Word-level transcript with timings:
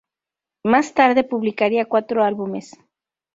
Más 0.63 0.95
tarde 0.95 1.23
publicaría 1.23 1.85
cuatro 1.87 2.23
álbumes. 2.23 2.73